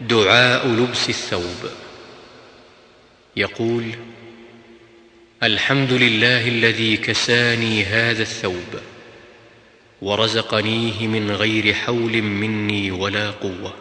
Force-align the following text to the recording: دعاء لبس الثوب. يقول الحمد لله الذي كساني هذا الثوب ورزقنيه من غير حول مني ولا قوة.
دعاء 0.00 0.68
لبس 0.68 1.08
الثوب. 1.08 1.70
يقول 3.36 3.84
الحمد 5.42 5.92
لله 5.92 6.48
الذي 6.48 6.96
كساني 6.96 7.84
هذا 7.84 8.22
الثوب 8.22 8.80
ورزقنيه 10.02 11.06
من 11.06 11.30
غير 11.30 11.74
حول 11.74 12.22
مني 12.22 12.90
ولا 12.90 13.30
قوة. 13.30 13.74